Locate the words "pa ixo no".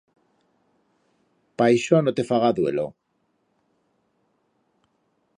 1.61-2.13